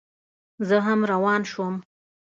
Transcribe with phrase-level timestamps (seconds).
[0.67, 1.75] زه هم روان شوم.